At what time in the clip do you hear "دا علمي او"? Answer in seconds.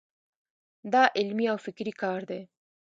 0.93-1.57